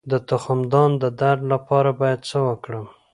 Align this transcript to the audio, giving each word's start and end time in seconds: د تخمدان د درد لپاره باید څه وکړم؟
د 0.11 0.13
تخمدان 0.29 0.89
د 1.03 1.05
درد 1.21 1.41
لپاره 1.53 1.89
باید 1.99 2.19
څه 2.29 2.37
وکړم؟ 2.47 2.85